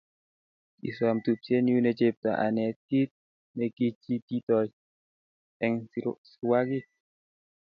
[0.79, 3.11] kisom tupchenyu ne chepto aneet kit
[3.57, 4.69] nekichititoi
[5.65, 6.85] eng sirwakik